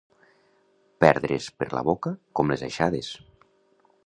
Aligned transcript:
Perdre's 1.05 1.51
per 1.59 1.69
la 1.75 1.83
boca... 1.91 2.15
com 2.41 2.53
les 2.55 2.65
aixades. 2.71 3.13